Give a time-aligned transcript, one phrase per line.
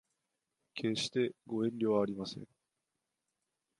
[0.73, 2.47] 決してご遠慮はありません